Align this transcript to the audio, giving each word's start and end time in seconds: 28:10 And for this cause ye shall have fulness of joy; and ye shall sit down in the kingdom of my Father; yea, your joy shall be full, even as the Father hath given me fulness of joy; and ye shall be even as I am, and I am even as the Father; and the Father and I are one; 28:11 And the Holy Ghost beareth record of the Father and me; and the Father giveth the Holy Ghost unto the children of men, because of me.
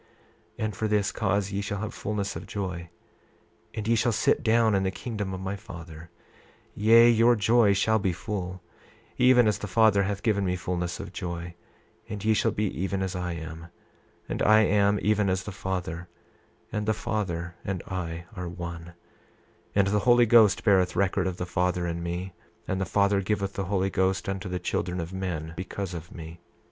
28:10 0.57 0.65
And 0.65 0.75
for 0.75 0.87
this 0.87 1.11
cause 1.11 1.51
ye 1.51 1.61
shall 1.61 1.77
have 1.77 1.93
fulness 1.93 2.35
of 2.35 2.47
joy; 2.47 2.89
and 3.75 3.87
ye 3.87 3.93
shall 3.95 4.11
sit 4.11 4.41
down 4.41 4.73
in 4.73 4.81
the 4.81 4.89
kingdom 4.89 5.31
of 5.31 5.39
my 5.39 5.55
Father; 5.55 6.09
yea, 6.73 7.07
your 7.07 7.35
joy 7.35 7.71
shall 7.73 7.99
be 7.99 8.11
full, 8.11 8.61
even 9.19 9.47
as 9.47 9.59
the 9.59 9.67
Father 9.67 10.01
hath 10.01 10.23
given 10.23 10.43
me 10.43 10.55
fulness 10.55 10.99
of 10.99 11.13
joy; 11.13 11.53
and 12.09 12.25
ye 12.25 12.33
shall 12.33 12.49
be 12.49 12.63
even 12.65 13.03
as 13.03 13.15
I 13.15 13.33
am, 13.33 13.67
and 14.27 14.41
I 14.41 14.61
am 14.61 14.97
even 15.03 15.29
as 15.29 15.43
the 15.43 15.51
Father; 15.51 16.07
and 16.71 16.87
the 16.87 16.95
Father 16.95 17.53
and 17.63 17.83
I 17.87 18.25
are 18.35 18.49
one; 18.49 18.93
28:11 19.75 19.75
And 19.75 19.87
the 19.89 19.99
Holy 19.99 20.25
Ghost 20.25 20.63
beareth 20.63 20.95
record 20.95 21.27
of 21.27 21.37
the 21.37 21.45
Father 21.45 21.85
and 21.85 22.03
me; 22.03 22.33
and 22.67 22.81
the 22.81 22.85
Father 22.85 23.21
giveth 23.21 23.53
the 23.53 23.65
Holy 23.65 23.91
Ghost 23.91 24.27
unto 24.27 24.49
the 24.49 24.57
children 24.57 24.99
of 24.99 25.13
men, 25.13 25.53
because 25.55 25.93
of 25.93 26.11
me. 26.11 26.39